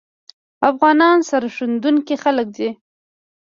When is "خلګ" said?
2.23-2.47